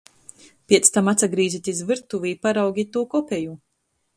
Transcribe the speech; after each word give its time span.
Piec 0.71 0.89
tam 0.95 1.11
atsagrīzit 1.13 1.69
iz 1.73 1.83
vyrtuvi 1.91 2.33
i 2.37 2.41
paraugit 2.47 2.93
tū 2.97 3.05
kopeju. 3.13 3.55